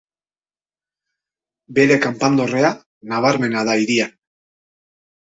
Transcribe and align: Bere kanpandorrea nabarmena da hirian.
Bere 1.79 1.97
kanpandorrea 2.05 2.71
nabarmena 3.13 3.63
da 3.69 3.77
hirian. 3.83 4.17